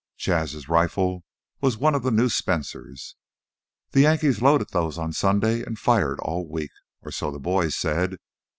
[0.17, 1.23] Jas's rifle
[1.61, 3.17] was one of the new Spencers.
[3.91, 6.71] The Yankees loaded those on Sunday and fired all week,
[7.03, 8.17] or so the boys said.